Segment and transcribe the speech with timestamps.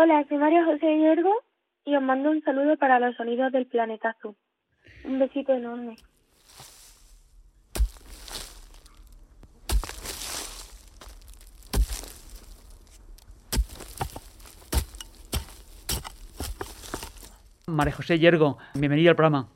[0.00, 1.32] Hola, soy María José Hiergo
[1.84, 4.36] y os mando un saludo para los sonidos del planeta azul.
[5.02, 5.96] Un besito enorme.
[17.66, 19.48] María José Yergo, bienvenida al programa.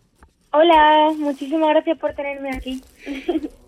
[0.50, 2.82] Hola, muchísimas gracias por tenerme aquí.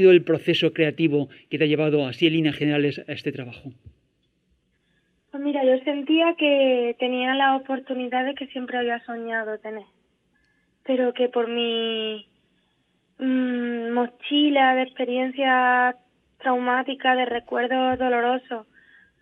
[0.00, 3.70] sido el proceso creativo que te ha llevado así en líneas generales a este trabajo?
[5.30, 9.84] Pues mira, yo sentía que tenía la oportunidad que siempre había soñado tener,
[10.84, 12.26] pero que por mi
[13.18, 15.96] mm, mochila de experiencias
[16.38, 18.66] traumáticas, de recuerdos dolorosos,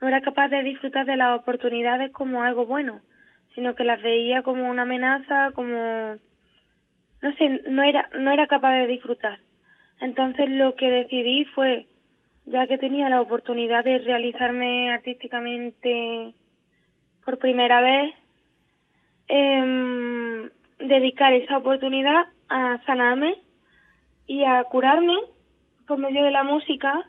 [0.00, 3.00] no era capaz de disfrutar de las oportunidades como algo bueno,
[3.56, 6.16] sino que las veía como una amenaza, como
[7.20, 9.40] no sé, no era no era capaz de disfrutar.
[10.00, 11.86] Entonces lo que decidí fue,
[12.46, 16.34] ya que tenía la oportunidad de realizarme artísticamente
[17.24, 18.14] por primera vez,
[19.28, 23.36] eh, dedicar esa oportunidad a sanarme
[24.26, 25.16] y a curarme
[25.86, 27.08] por medio de la música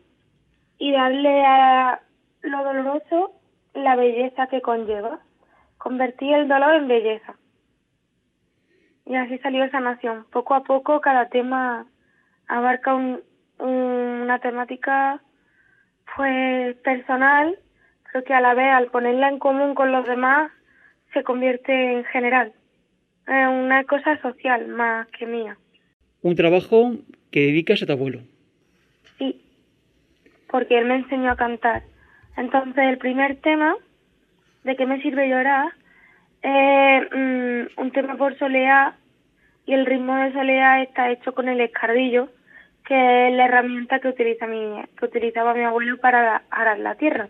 [0.78, 2.02] y darle a
[2.42, 3.34] lo doloroso
[3.74, 5.20] la belleza que conlleva.
[5.78, 7.36] Convertí el dolor en belleza.
[9.06, 10.26] Y así salió esa nación.
[10.32, 11.88] Poco a poco cada tema
[12.50, 13.22] abarca un,
[13.60, 15.22] una temática
[16.16, 17.58] pues personal,
[18.12, 20.52] pero que a la vez al ponerla en común con los demás
[21.14, 22.52] se convierte en general,
[23.28, 25.58] en una cosa social más que mía.
[26.22, 26.92] Un trabajo
[27.32, 28.20] que dedicas a tu abuelo.
[29.18, 29.42] Sí,
[30.50, 31.84] porque él me enseñó a cantar.
[32.36, 33.76] Entonces el primer tema,
[34.64, 35.72] ¿de qué me sirve llorar?
[36.42, 38.96] Es mm, un tema por soleá
[39.66, 42.30] y el ritmo de soleá está hecho con el escardillo,
[42.86, 47.30] que es la herramienta que, utiliza mi, que utilizaba mi abuelo para arar la tierra.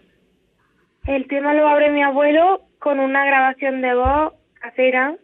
[1.05, 5.15] El tema lo abre mi abuelo con una grabación de voz casera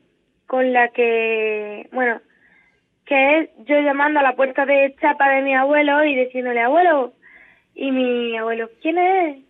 [0.47, 2.21] con la que, bueno,
[3.05, 7.13] que es yo llamando a la puerta de chapa de mi abuelo y diciéndole, abuelo,
[7.73, 9.43] y mi abuelo, ¿quién es?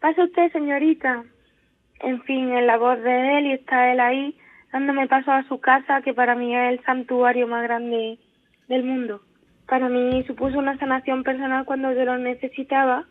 [0.00, 1.24] Pasa usted, señorita.
[2.00, 4.36] En fin, en la voz de él y está él ahí
[4.72, 8.18] dándome paso a su casa, que para mí es el santuario más grande
[8.68, 9.20] del mundo.
[9.66, 13.04] Para mí supuso una sanación personal cuando yo lo necesitaba.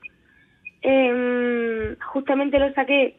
[0.82, 3.18] Eh, justamente lo saqué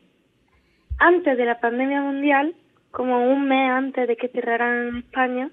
[0.99, 2.55] antes de la pandemia mundial,
[2.91, 5.51] como un mes antes de que cerraran España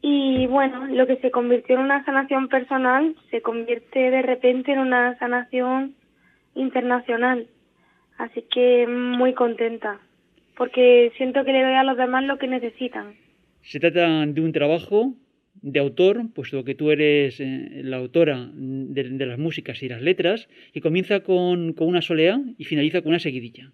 [0.00, 4.78] y bueno, lo que se convirtió en una sanación personal se convierte de repente en
[4.78, 5.94] una sanación
[6.54, 7.48] internacional.
[8.16, 10.00] Así que muy contenta,
[10.56, 13.14] porque siento que le doy a los demás lo que necesitan.
[13.62, 15.14] Se trata de un trabajo
[15.62, 20.48] de autor, puesto que tú eres eh, la autora de, las músicas y las letras,
[20.72, 23.70] que comienza con, con una solea y finaliza con una seguidilla.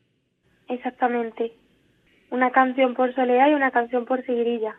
[0.69, 1.53] Exactamente.
[2.31, 4.77] Una canción por solea y una canción por seguidilla.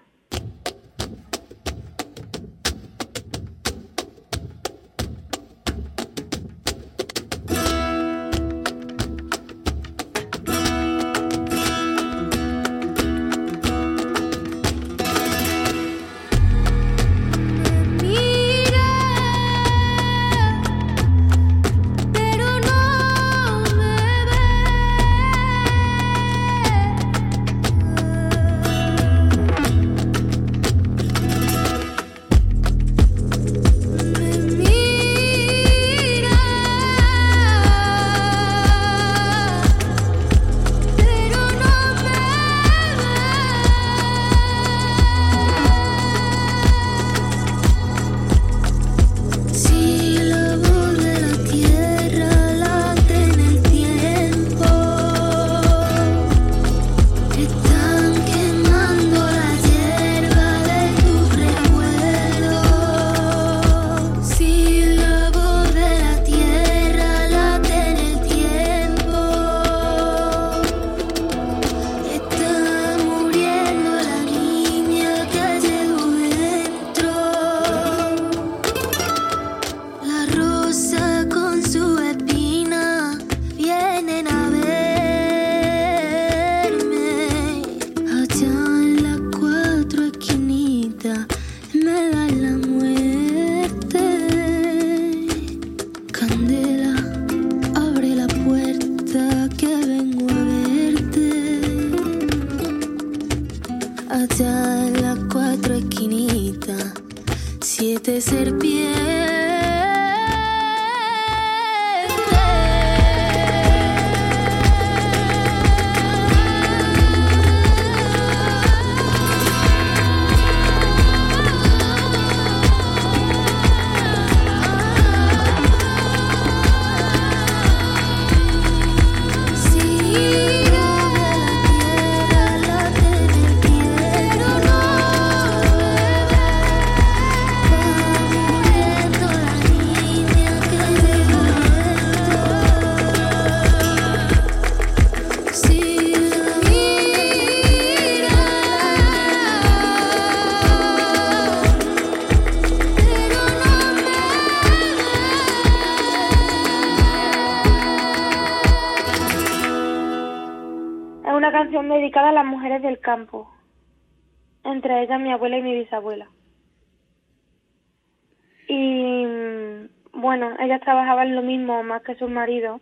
[171.83, 172.81] Más que sus maridos,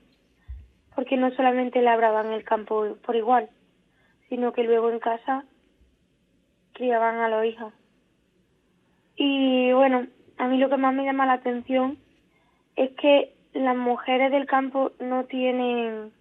[0.95, 3.49] porque no solamente labraban el campo por igual,
[4.29, 5.45] sino que luego en casa
[6.73, 7.73] criaban a los hijos.
[9.15, 10.07] Y bueno,
[10.37, 11.97] a mí lo que más me llama la atención
[12.75, 16.11] es que las mujeres del campo no tienen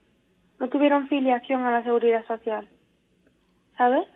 [0.60, 2.68] no tuvieron filiación a la seguridad social,
[3.76, 4.06] ¿sabes?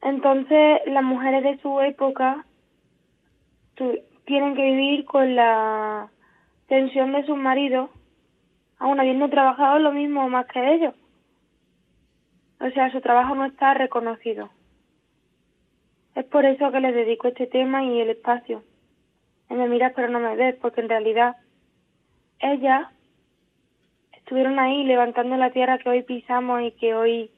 [0.00, 2.44] Entonces las mujeres de su época
[4.26, 6.08] tienen que vivir con la
[6.72, 7.90] tensión de sus maridos,
[8.78, 10.94] aún habiendo trabajado lo mismo más que ellos.
[12.60, 14.48] O sea, su trabajo no está reconocido.
[16.14, 18.62] Es por eso que les dedico este tema y el espacio.
[19.50, 21.36] me miras pero no me ves, porque en realidad
[22.38, 22.88] ellas
[24.12, 27.30] estuvieron ahí levantando la tierra que hoy pisamos y que hoy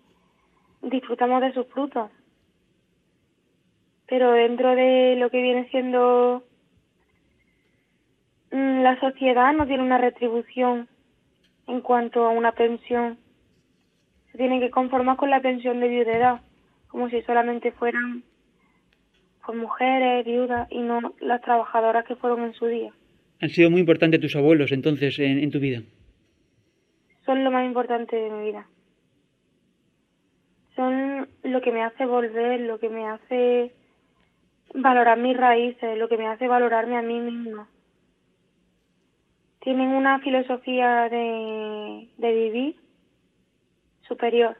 [0.80, 2.08] disfrutamos de sus frutos.
[4.06, 6.44] Pero dentro de lo que viene siendo
[8.54, 10.88] la sociedad no tiene una retribución
[11.66, 13.18] en cuanto a una pensión.
[14.30, 16.40] se tienen que conformar con la pensión de viudedad,
[16.88, 18.22] como si solamente fueran
[19.44, 22.92] pues, mujeres, viudas y no las trabajadoras que fueron en su día.
[23.40, 25.82] Han sido muy importantes tus abuelos entonces en tu vida.
[27.26, 28.66] Son lo más importante de mi vida.
[30.76, 33.72] Son lo que me hace volver, lo que me hace
[34.74, 37.68] valorar mis raíces, lo que me hace valorarme a mí misma.
[39.64, 42.76] Tienen una filosofía de, de vivir
[44.02, 44.58] superior.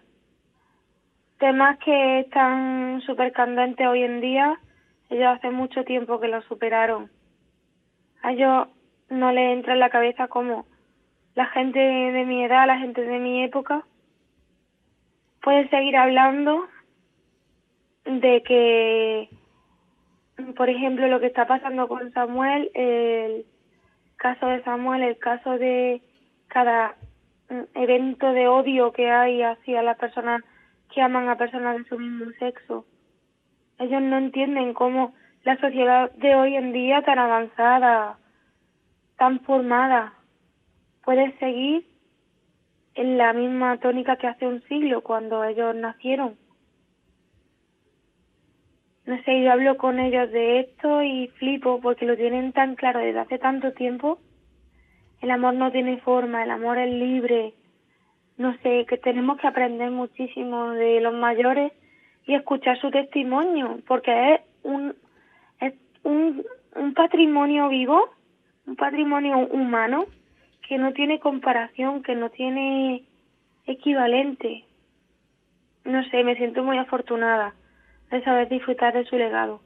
[1.38, 4.58] Temas que están súper candentes hoy en día,
[5.11, 7.11] ellos hace mucho tiempo que los superaron.
[8.23, 8.68] A ellos
[9.11, 10.64] no les entra en la cabeza como
[11.34, 13.84] la gente de mi edad, la gente de mi época,
[15.42, 16.66] puede seguir hablando
[18.06, 19.28] de que,
[20.56, 23.44] por ejemplo, lo que está pasando con Samuel, el
[24.16, 26.02] caso de Samuel, el caso de
[26.49, 26.97] cada
[27.75, 30.42] evento de odio que hay hacia las personas
[30.92, 32.87] que aman a personas de su mismo sexo.
[33.78, 38.18] Ellos no entienden cómo la sociedad de hoy en día tan avanzada,
[39.16, 40.14] tan formada,
[41.04, 41.87] puede seguir
[42.94, 46.37] en la misma tónica que hace un siglo cuando ellos nacieron.
[49.06, 53.00] No sé, yo hablo con ellos de esto y flipo porque lo tienen tan claro
[53.00, 54.18] desde hace tanto tiempo.
[55.20, 57.52] El amor no tiene forma, el amor es libre.
[58.38, 61.73] No sé, que tenemos que aprender muchísimo de los mayores
[62.26, 64.94] y escuchar su testimonio, porque es un,
[65.61, 66.42] es un,
[66.75, 68.08] un patrimonio vivo,
[68.66, 70.06] un patrimonio humano
[70.66, 73.04] que no tiene comparación, que no tiene
[73.66, 74.64] equivalente.
[75.84, 77.54] No sé, me siento muy afortunada
[78.14, 79.61] de saber disfrutar de su legado.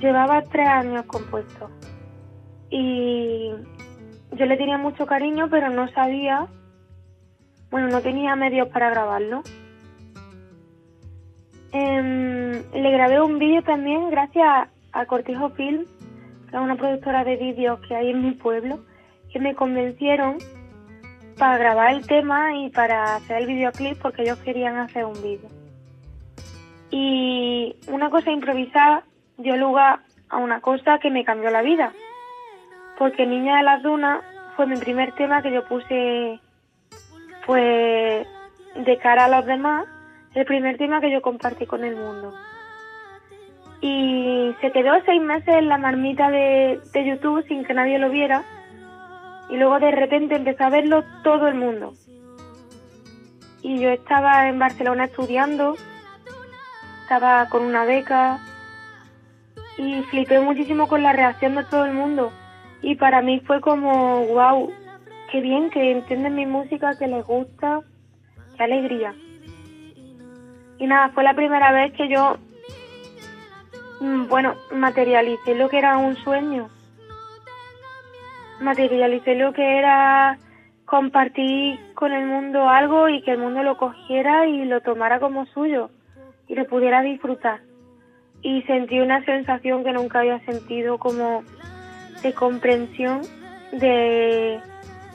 [0.00, 1.70] Llevaba tres años compuesto.
[2.70, 3.50] Y
[4.32, 6.46] yo le tenía mucho cariño, pero no sabía,
[7.70, 9.42] bueno, no tenía medios para grabarlo.
[11.72, 15.84] Em, le grabé un vídeo también gracias a Cortijo Film,
[16.50, 18.80] que es una productora de vídeos que hay en mi pueblo,
[19.32, 20.38] que me convencieron
[21.38, 25.48] para grabar el tema y para hacer el videoclip porque ellos querían hacer un vídeo.
[26.90, 29.04] Y una cosa improvisada
[29.40, 31.92] dio lugar a una cosa que me cambió la vida.
[32.98, 34.22] Porque Niña de las Dunas
[34.56, 36.38] fue mi primer tema que yo puse,
[37.46, 38.26] pues,
[38.76, 39.86] de cara a los demás,
[40.34, 42.34] el primer tema que yo compartí con el mundo.
[43.80, 48.10] Y se quedó seis meses en la marmita de, de YouTube sin que nadie lo
[48.10, 48.44] viera.
[49.48, 51.94] Y luego de repente empezó a verlo todo el mundo.
[53.62, 55.76] Y yo estaba en Barcelona estudiando,
[57.02, 58.38] estaba con una beca,
[59.80, 62.32] y flipé muchísimo con la reacción de todo el mundo.
[62.82, 64.70] Y para mí fue como, wow,
[65.32, 67.80] qué bien que entienden mi música, que les gusta,
[68.56, 69.14] qué alegría.
[70.78, 72.38] Y nada, fue la primera vez que yo
[74.00, 76.70] Mm, bueno, materialicé lo que era un sueño.
[78.60, 80.38] Materialicé lo que era
[80.86, 85.44] compartir con el mundo algo y que el mundo lo cogiera y lo tomara como
[85.46, 85.90] suyo
[86.48, 87.60] y lo pudiera disfrutar.
[88.42, 91.44] Y sentí una sensación que nunca había sentido como
[92.22, 93.22] de comprensión,
[93.72, 94.60] de,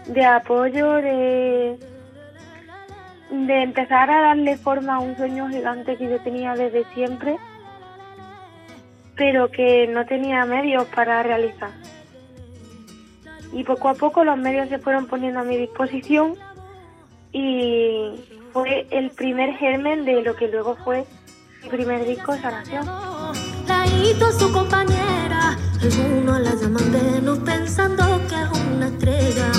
[0.07, 1.79] de apoyo, de,
[3.31, 7.37] de empezar a darle forma a un sueño gigante que yo tenía desde siempre
[9.15, 11.71] pero que no tenía medios para realizar.
[13.53, 16.35] Y poco a poco los medios se fueron poniendo a mi disposición
[17.31, 18.11] y
[18.51, 21.05] fue el primer germen de lo que luego fue
[21.63, 22.85] mi primer disco, Sanación.
[24.37, 29.51] Su compañera, algunos la llaman Venus pensando que es una estrella.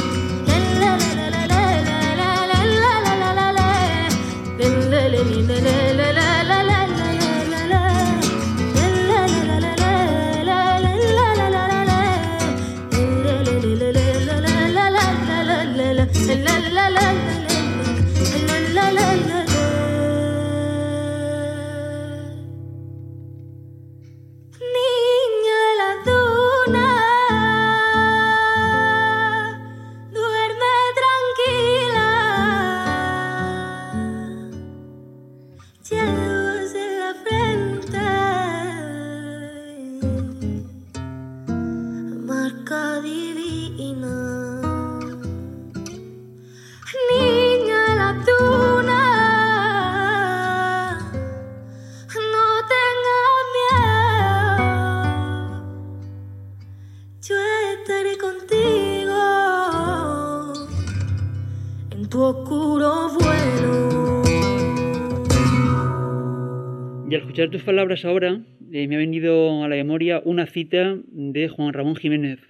[67.37, 68.41] Escuchar tus palabras ahora,
[68.73, 72.41] eh, me ha venido a la memoria una cita de Juan Ramón Jiménez.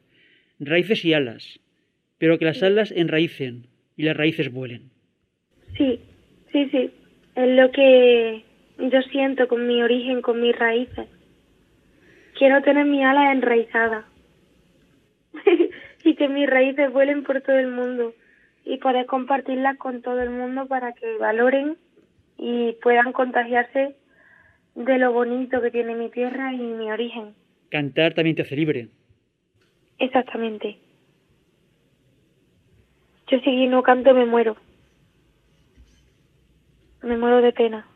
[0.61, 1.59] Raíces y alas,
[2.19, 4.91] pero que las alas enraícen y las raíces vuelen.
[5.77, 5.99] Sí,
[6.53, 6.91] sí, sí.
[7.35, 8.45] Es lo que
[8.79, 11.09] yo siento con mi origen, con mis raíces.
[12.39, 14.07] Quiero tener mi ala enraizada
[16.05, 18.15] y que mis raíces vuelen por todo el mundo
[18.65, 21.77] y poder compartirlas con todo el mundo para que valoren
[22.39, 23.97] y puedan contagiarse
[24.77, 27.35] de lo bonito que tiene mi tierra y mi origen.
[27.71, 28.89] Cantar también te hace libre.
[29.99, 30.79] Exactamente.
[33.29, 34.57] Yo si no canto me muero.
[37.03, 37.87] Me muero de pena.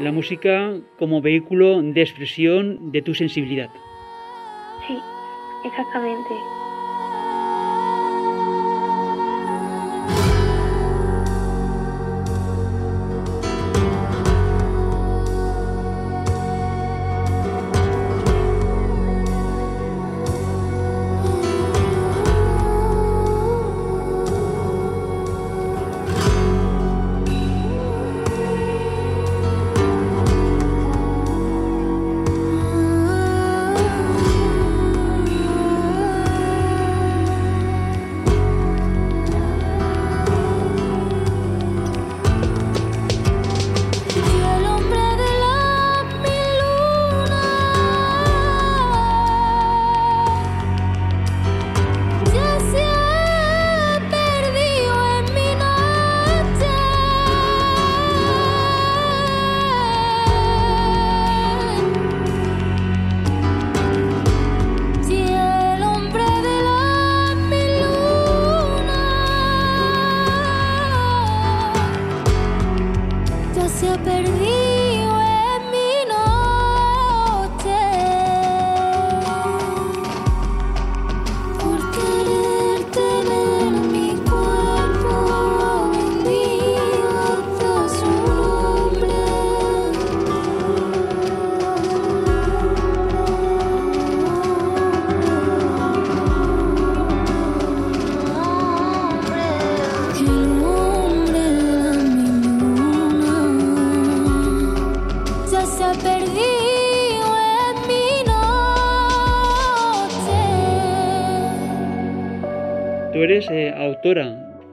[0.00, 3.68] La música como vehículo de expresión de tu sensibilidad.
[4.86, 4.98] Sí,
[5.64, 6.61] exactamente.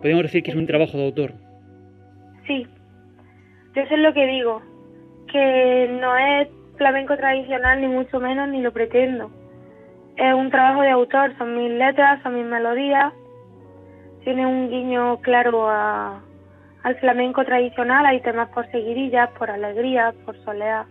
[0.01, 1.33] Podemos decir que es un trabajo de autor.
[2.47, 2.67] Sí,
[3.75, 4.61] yo sé lo que digo,
[5.31, 9.31] que no es flamenco tradicional ni mucho menos ni lo pretendo.
[10.17, 13.13] Es un trabajo de autor, son mis letras, son mis melodías,
[14.23, 16.21] tiene un guiño claro a,
[16.83, 20.85] al flamenco tradicional hay temas por seguidillas, por alegría, por soleá,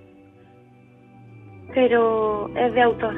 [1.74, 3.14] pero es de autor.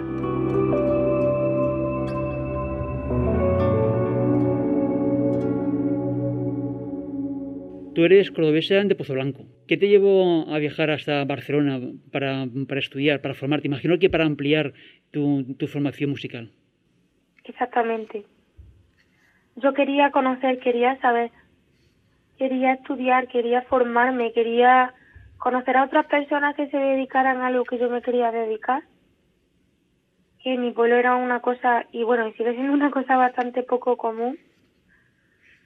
[8.00, 9.44] Tú eres cordobesa de Pozo Blanco.
[9.68, 11.78] ¿Qué te llevó a viajar hasta Barcelona
[12.10, 12.46] para,
[12.78, 13.66] estudiar, para formarte?
[13.68, 14.72] Imagino que para ampliar
[15.10, 16.50] tu, tu formación musical.
[17.44, 18.24] Exactamente.
[19.56, 21.30] Yo quería conocer, quería saber,
[22.38, 24.94] quería estudiar, quería formarme, quería
[25.36, 28.82] conocer a otras personas que se dedicaran a lo que yo me quería dedicar.
[30.42, 33.98] Que mi pueblo era una cosa, y bueno, y sigue siendo una cosa bastante poco
[33.98, 34.38] común.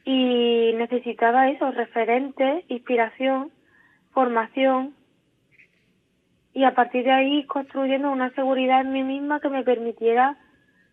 [0.05, 3.51] Y necesitaba eso, referentes, inspiración,
[4.13, 4.95] formación.
[6.53, 10.37] Y a partir de ahí construyendo una seguridad en mí misma que me permitiera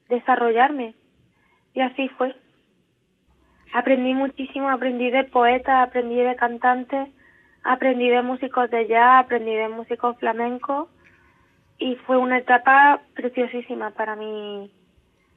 [0.10, 0.96] desarrollarme.
[1.74, 2.36] Y así fue
[3.74, 7.10] aprendí muchísimo, aprendí de poetas, aprendí de cantantes,
[7.64, 10.90] aprendí de músicos de jazz, aprendí de músicos flamencos
[11.78, 14.72] y fue una etapa preciosísima para mí,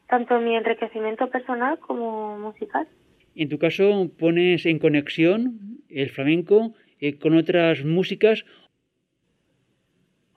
[0.08, 2.86] tanto mi enriquecimiento personal como musical.
[3.34, 8.44] En tu caso, pones en conexión el flamenco eh, con otras músicas.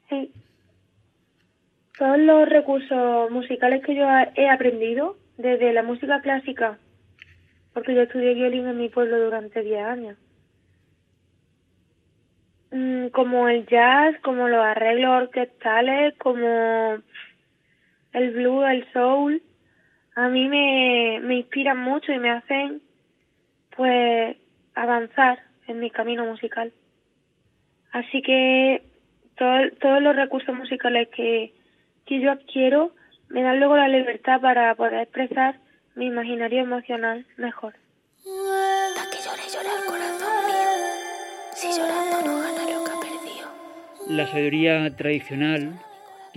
[0.09, 0.31] Sí.
[1.97, 4.05] Todos los recursos musicales que yo
[4.35, 6.79] he aprendido, desde la música clásica
[7.77, 10.17] porque yo estudié violín en mi pueblo durante 10 años.
[12.71, 16.97] Mm, como el jazz, como los arreglos orquestales, como
[18.13, 19.43] el blues, el soul,
[20.15, 22.81] a mí me, me inspiran mucho y me hacen
[23.77, 24.35] pues
[24.75, 26.73] avanzar en mi camino musical.
[27.91, 28.83] Así que
[29.37, 31.53] todos los recursos musicales que,
[32.05, 32.91] que yo adquiero
[33.29, 35.59] me dan luego la libertad para poder expresar
[35.95, 37.75] mi imaginario emocional mejor.
[44.09, 45.73] La sabiduría tradicional,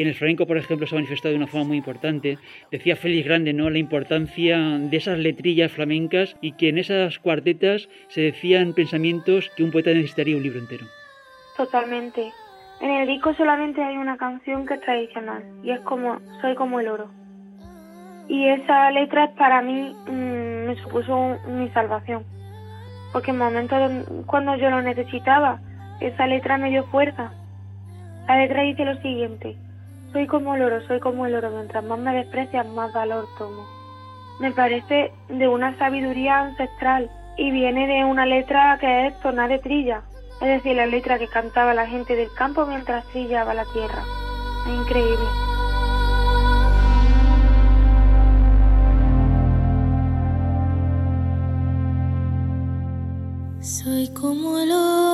[0.01, 2.39] que en el flamenco, por ejemplo, se ha manifestado de una forma muy importante,
[2.71, 3.69] decía Félix Grande, ¿no?
[3.69, 9.63] La importancia de esas letrillas flamencas y que en esas cuartetas se decían pensamientos que
[9.63, 10.87] un poeta necesitaría un libro entero.
[11.55, 12.33] Totalmente.
[12.81, 16.81] En el disco solamente hay una canción que es tradicional y es como Soy como
[16.81, 17.11] el oro
[18.27, 22.25] y esa letra para mí mm, me supuso mi salvación
[23.13, 25.61] porque en momentos cuando yo lo necesitaba
[26.01, 27.33] esa letra me dio fuerza
[28.29, 29.59] la letra dice lo siguiente
[30.12, 31.51] soy como el oro soy como el oro.
[31.51, 33.66] Mientras más me desprecias más valor tomo.
[34.40, 39.59] Me parece de una sabiduría ancestral y viene de una letra que es tonada de
[39.59, 40.03] trilla.
[40.40, 44.03] Es decir la letra que cantaba la gente del campo mientras trillaba la tierra.
[44.66, 45.27] Es increíble.
[53.61, 55.10] Soy como el oro.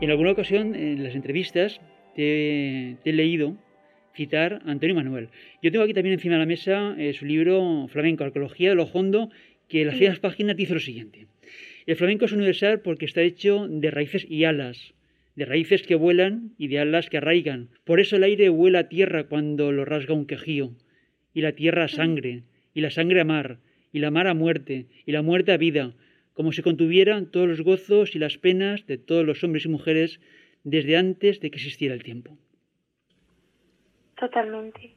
[0.00, 1.80] En alguna ocasión, en las entrevistas,
[2.14, 3.56] te, he leído
[4.14, 5.28] citar a Antonio Manuel.
[5.62, 8.84] Yo tengo aquí también encima de la mesa eh, su libro Flamenco, Arqueología de lo
[8.84, 9.30] Hondo,
[9.68, 11.26] que en las primeras páginas dice lo siguiente.
[11.86, 14.94] El flamenco es universal porque está hecho de raíces y alas,
[15.36, 17.68] de raíces que vuelan y de alas que arraigan.
[17.84, 20.74] Por eso el aire vuela a tierra cuando lo rasga un quejío,
[21.32, 22.42] y la tierra a sangre,
[22.74, 23.58] y la sangre a mar,
[23.92, 25.94] y la mar a muerte, y la muerte a vida,
[26.34, 30.20] como si contuvieran todos los gozos y las penas de todos los hombres y mujeres
[30.64, 32.36] desde antes de que existiera el tiempo.
[34.16, 34.94] Totalmente.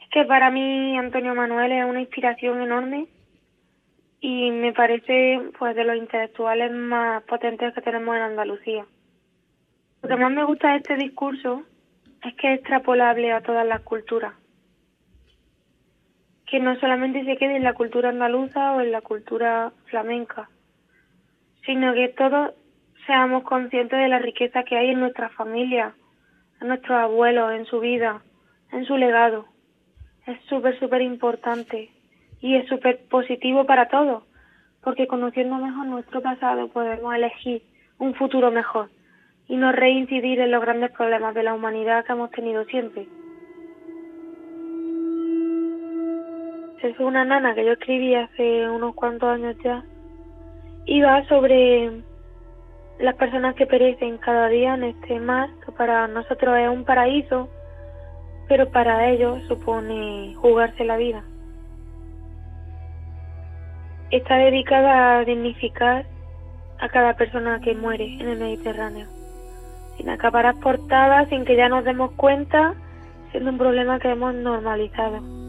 [0.00, 3.06] Es que para mí Antonio Manuel es una inspiración enorme
[4.20, 8.86] y me parece pues de los intelectuales más potentes que tenemos en Andalucía.
[10.02, 11.64] Lo que más me gusta de este discurso
[12.24, 14.34] es que es extrapolable a todas las culturas.
[16.46, 20.48] Que no solamente se quede en la cultura andaluza o en la cultura flamenca,
[21.64, 22.54] sino que todos
[23.06, 25.94] seamos conscientes de la riqueza que hay en nuestra familia,
[26.60, 28.22] en nuestros abuelos, en su vida,
[28.72, 29.46] en su legado.
[30.26, 31.90] Es súper, súper importante
[32.40, 34.24] y es súper positivo para todos,
[34.82, 37.62] porque conociendo mejor nuestro pasado podemos elegir
[37.98, 38.90] un futuro mejor
[39.48, 43.06] y no reincidir en los grandes problemas de la humanidad que hemos tenido siempre.
[46.82, 49.82] Es una nana que yo escribí hace unos cuantos años ya
[50.84, 52.02] y va sobre
[52.98, 57.48] las personas que perecen cada día en este mar, que para nosotros es un paraíso,
[58.46, 61.24] pero para ellos supone jugarse la vida.
[64.10, 66.06] Está dedicada a dignificar
[66.78, 69.08] a cada persona que muere en el Mediterráneo,
[69.96, 72.74] sin acabar portadas, sin que ya nos demos cuenta,
[73.30, 75.45] siendo un problema que hemos normalizado.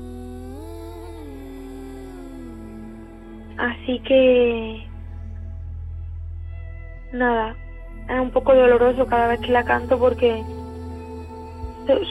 [3.58, 4.88] Así que
[7.14, 7.56] nada,
[8.10, 10.44] es un poco doloroso cada vez que la canto porque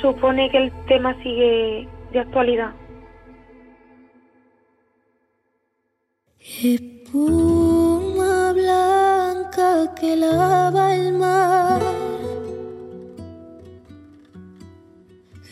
[0.01, 2.73] supone que el tema sigue de actualidad.
[6.63, 11.83] Espuma blanca que lava el mar,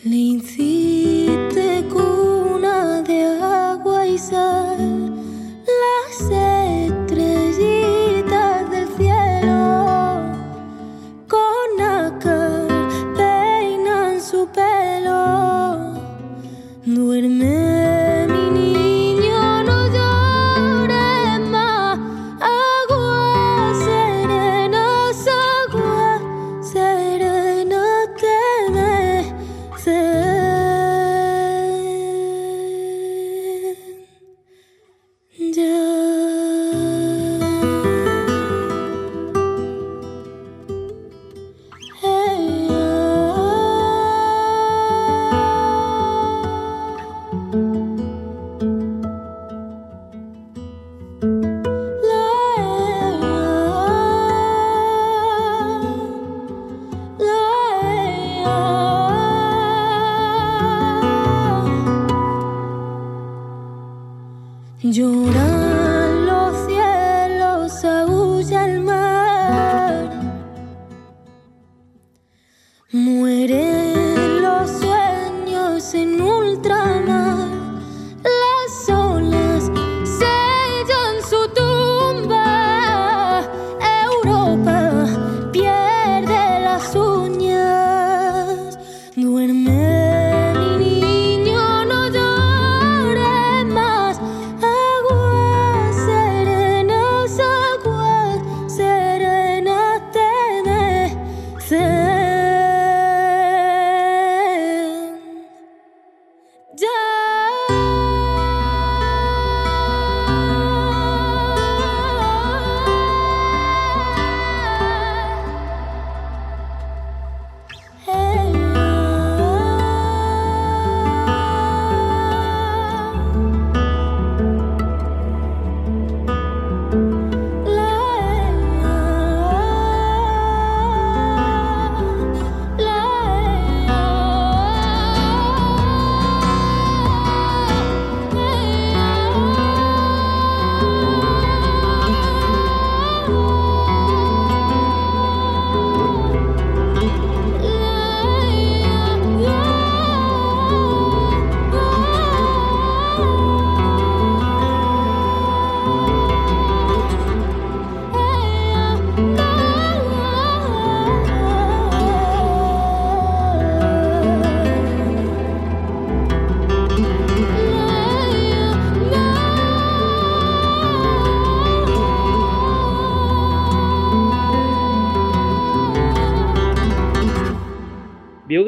[0.03, 4.94] le incite cuna de agua y sal,
[6.29, 6.64] la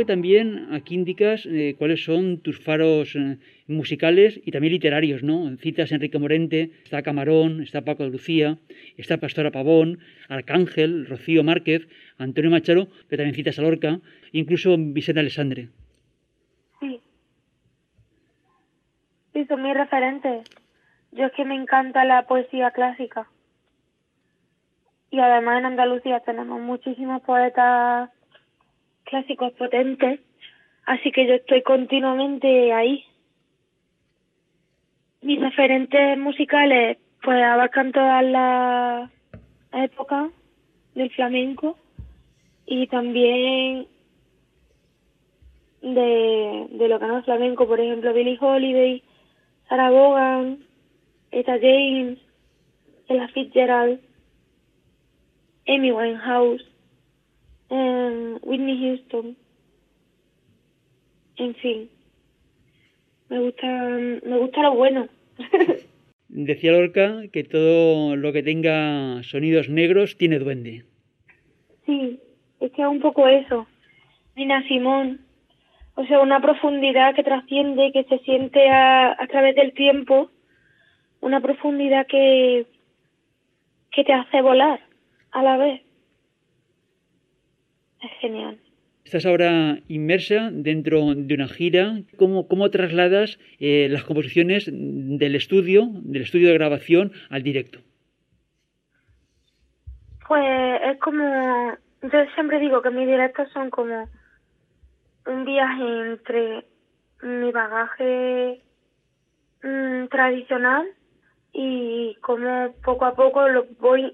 [0.08, 5.56] también aquí indicas eh, cuáles son tus faros eh, musicales y también literarios, ¿no?
[5.58, 8.58] Citas Enrique Morente, está Camarón, está Paco de Lucía,
[8.98, 14.00] está Pastora Pavón, Arcángel, Rocío Márquez, Antonio Machado, pero también citas a Lorca,
[14.32, 15.70] incluso Vicente Alessandre.
[16.80, 17.00] Sí.
[19.34, 20.50] Sí, son mis referentes.
[21.12, 23.28] Yo es que me encanta la poesía clásica.
[25.12, 28.10] Y además en Andalucía tenemos muchísimos poetas
[29.10, 30.20] clásicos potentes,
[30.86, 33.04] así que yo estoy continuamente ahí.
[35.22, 39.10] Mis referentes musicales pues abarcan todas las
[39.74, 40.30] épocas
[40.94, 41.78] del flamenco
[42.66, 43.88] y también
[45.82, 49.04] de, lo que no es flamenco, por ejemplo, Billie Holiday,
[49.70, 50.60] Sarah Vaughan,
[51.32, 52.20] Etta James,
[53.08, 54.00] Ella Fitzgerald,
[55.68, 56.64] Amy Winehouse,
[57.70, 59.38] eh, Whitney Houston.
[61.38, 61.90] En fin,
[63.30, 65.08] me gusta, me gusta lo bueno.
[66.30, 70.84] Decía Lorca que todo lo que tenga sonidos negros tiene duende.
[71.86, 72.20] Sí,
[72.60, 73.68] es que es un poco eso.
[74.36, 75.22] Nina Simón,
[75.96, 80.30] o sea, una profundidad que trasciende, que se siente a, a través del tiempo,
[81.22, 82.68] una profundidad que,
[83.92, 84.80] que te hace volar
[85.32, 85.82] a la vez.
[88.02, 88.60] Es genial.
[89.06, 92.02] Estás ahora inmersa dentro de una gira.
[92.18, 97.80] ¿Cómo, cómo trasladas eh, las composiciones del estudio, del estudio de grabación, al directo?
[100.28, 100.44] Pues
[100.84, 104.10] es como, yo siempre digo que mis directos son como
[105.26, 106.66] un viaje entre
[107.22, 108.62] mi bagaje
[109.64, 110.86] mm, tradicional
[111.54, 114.14] y como poco a poco lo voy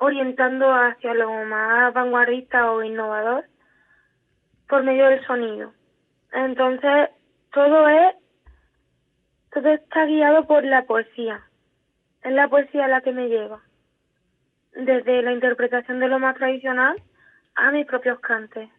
[0.00, 3.44] orientando hacia lo más vanguardista o innovador
[4.68, 5.72] por medio del sonido.
[6.32, 7.10] Entonces,
[7.52, 8.16] todo es,
[9.52, 11.42] todo está guiado por la poesía.
[12.22, 13.60] Es la poesía la que me lleva.
[14.72, 16.96] Desde la interpretación de lo más tradicional
[17.56, 18.70] a mis propios cantes.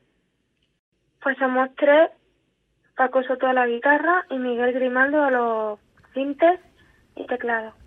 [1.21, 2.09] Pues somos tres,
[2.95, 5.79] Paco Soto a la guitarra y Miguel Grimaldo a los
[6.13, 6.59] cintes
[7.15, 7.80] y teclados.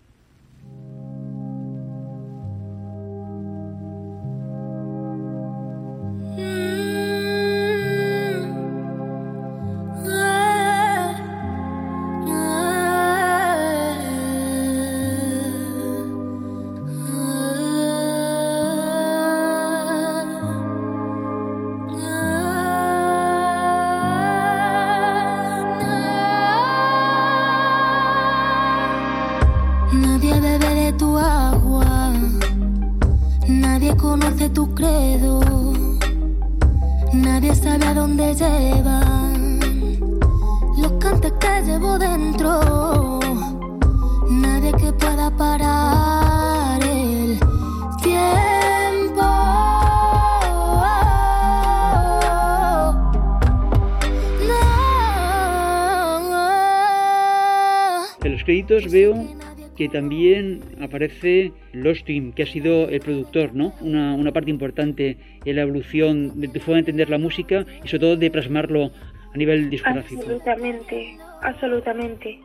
[59.85, 63.75] Que también aparece Lost Team, que ha sido el productor, ¿no?
[63.83, 67.89] Una, una parte importante en la evolución de tu forma de entender la música y
[67.89, 68.91] sobre todo de plasmarlo
[69.35, 70.23] a nivel discográfico.
[70.23, 72.41] Absolutamente, absolutamente.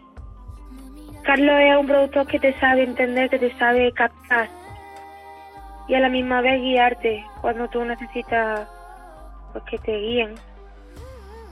[1.23, 4.49] Carlos es un productor que te sabe entender, que te sabe captar
[5.87, 8.67] y a la misma vez guiarte cuando tú necesitas
[9.53, 10.35] pues, que te guíen.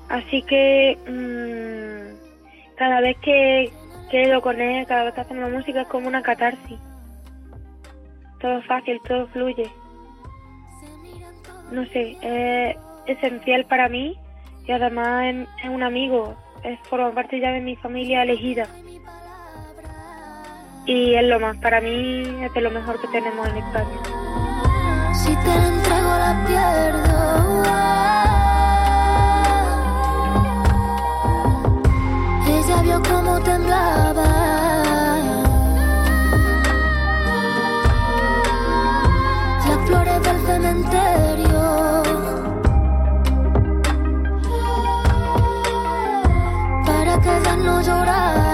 [0.09, 3.71] Así que mm, cada vez que
[4.09, 6.79] quedo con él, cada vez que hacemos música es como una catarsis.
[8.39, 9.69] Todo fácil, todo fluye.
[11.71, 12.77] No sé, es
[13.07, 14.17] esencial para mí
[14.65, 18.67] y además es, un amigo, es forma parte ya de mi familia elegida.
[20.85, 23.97] Y es lo más, para mí es de lo mejor que tenemos en España.
[25.13, 27.27] Si te la entrego la pierdo.
[32.67, 34.27] Ella vio cómo temblaba.
[39.65, 42.03] Las flores del cementerio.
[46.85, 48.46] Para que ella no llorara.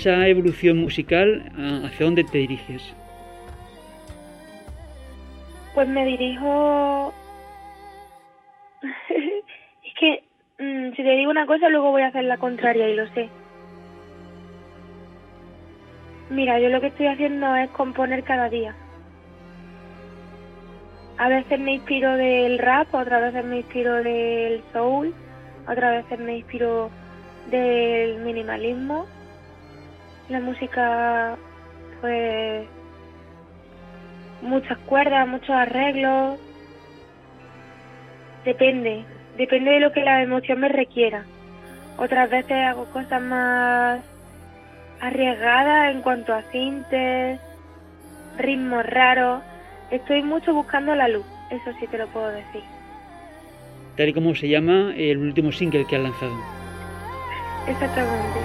[0.00, 1.52] Esa evolución musical,
[1.84, 2.82] ¿hacia dónde te diriges?
[5.74, 7.12] Pues me dirijo...
[8.82, 10.22] es que
[10.58, 13.28] mm, si te digo una cosa, luego voy a hacer la contraria y lo sé.
[16.30, 18.74] Mira, yo lo que estoy haciendo es componer cada día.
[21.18, 25.12] A veces me inspiro del rap, otras veces me inspiro del soul,
[25.68, 26.90] otras veces me inspiro
[27.50, 29.06] del minimalismo.
[30.30, 31.36] La música,
[32.00, 32.66] pues,
[34.42, 36.38] muchas cuerdas, muchos arreglos.
[38.44, 39.04] Depende,
[39.36, 41.24] depende de lo que la emoción me requiera.
[41.98, 44.00] Otras veces hago cosas más
[45.00, 47.40] arriesgadas en cuanto a cintes,
[48.38, 49.42] ritmos raros.
[49.90, 52.62] Estoy mucho buscando la luz, eso sí te lo puedo decir.
[53.96, 56.36] Tal y como se llama el último single que has lanzado.
[57.66, 58.38] Exactamente.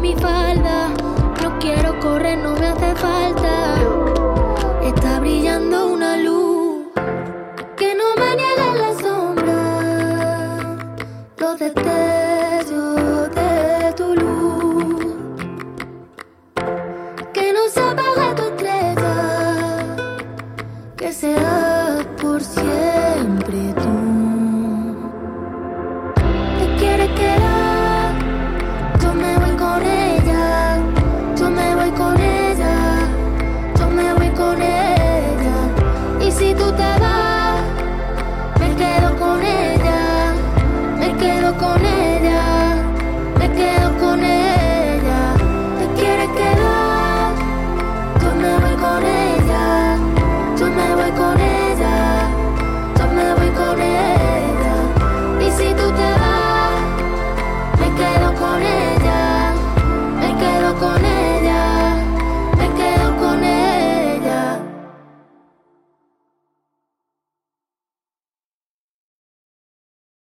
[0.00, 0.88] mi falda.
[1.42, 3.59] No quiero correr, no me hace falta.